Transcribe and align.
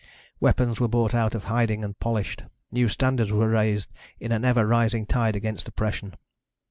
Weapons 0.39 0.79
were 0.79 0.87
brought 0.87 1.13
out 1.13 1.35
of 1.35 1.43
hiding 1.43 1.83
and 1.83 1.95
polished. 1.99 2.41
New 2.71 2.89
standards 2.89 3.31
were 3.31 3.49
raised 3.49 3.93
in 4.19 4.31
an 4.31 4.43
ever 4.43 4.65
rising 4.65 5.05
tide 5.05 5.35
against 5.35 5.67
oppression. 5.67 6.15